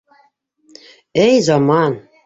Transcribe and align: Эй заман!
Эй 1.27 1.37
заман! 1.51 1.93